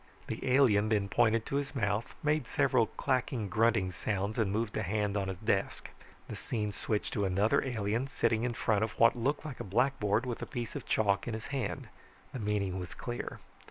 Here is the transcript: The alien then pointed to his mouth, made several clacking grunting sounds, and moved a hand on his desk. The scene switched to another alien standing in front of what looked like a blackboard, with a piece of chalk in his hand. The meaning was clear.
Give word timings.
The 0.25 0.39
alien 0.51 0.89
then 0.89 1.09
pointed 1.09 1.45
to 1.45 1.57
his 1.57 1.75
mouth, 1.75 2.15
made 2.23 2.47
several 2.47 2.87
clacking 2.87 3.49
grunting 3.49 3.91
sounds, 3.91 4.39
and 4.39 4.51
moved 4.51 4.75
a 4.75 4.81
hand 4.81 5.15
on 5.15 5.27
his 5.27 5.37
desk. 5.37 5.91
The 6.27 6.35
scene 6.35 6.71
switched 6.71 7.13
to 7.13 7.23
another 7.25 7.63
alien 7.63 8.07
standing 8.07 8.41
in 8.43 8.55
front 8.55 8.83
of 8.83 8.99
what 8.99 9.15
looked 9.15 9.45
like 9.45 9.59
a 9.59 9.63
blackboard, 9.63 10.25
with 10.25 10.41
a 10.41 10.47
piece 10.47 10.75
of 10.75 10.87
chalk 10.87 11.27
in 11.27 11.35
his 11.35 11.45
hand. 11.53 11.87
The 12.33 12.39
meaning 12.39 12.79
was 12.79 12.95
clear. 12.95 13.41